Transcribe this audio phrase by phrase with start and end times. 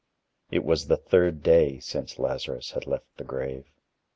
[0.49, 3.67] It was the third day since Lazarus had left the grave.